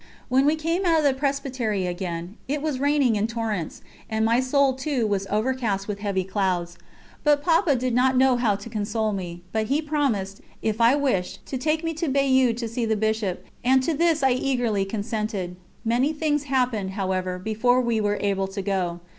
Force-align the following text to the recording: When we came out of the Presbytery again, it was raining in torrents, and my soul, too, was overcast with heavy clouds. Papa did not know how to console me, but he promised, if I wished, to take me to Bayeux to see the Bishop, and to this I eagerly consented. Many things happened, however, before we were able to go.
When 0.29 0.47
we 0.47 0.55
came 0.55 0.83
out 0.83 0.97
of 0.97 1.03
the 1.03 1.13
Presbytery 1.13 1.85
again, 1.85 2.35
it 2.47 2.63
was 2.63 2.79
raining 2.79 3.15
in 3.15 3.27
torrents, 3.27 3.83
and 4.09 4.25
my 4.25 4.39
soul, 4.39 4.73
too, 4.73 5.05
was 5.05 5.27
overcast 5.29 5.87
with 5.87 5.99
heavy 5.99 6.23
clouds. 6.23 6.79
Papa 7.23 7.75
did 7.75 7.93
not 7.93 8.17
know 8.17 8.35
how 8.35 8.55
to 8.55 8.67
console 8.67 9.11
me, 9.13 9.43
but 9.51 9.67
he 9.67 9.79
promised, 9.79 10.41
if 10.63 10.81
I 10.81 10.95
wished, 10.95 11.45
to 11.45 11.55
take 11.59 11.83
me 11.83 11.93
to 11.93 12.07
Bayeux 12.09 12.53
to 12.53 12.67
see 12.67 12.83
the 12.83 12.95
Bishop, 12.97 13.45
and 13.63 13.83
to 13.83 13.93
this 13.93 14.23
I 14.23 14.31
eagerly 14.31 14.85
consented. 14.85 15.55
Many 15.85 16.13
things 16.13 16.45
happened, 16.45 16.93
however, 16.93 17.37
before 17.37 17.79
we 17.79 18.01
were 18.01 18.17
able 18.21 18.47
to 18.47 18.61
go. 18.63 19.01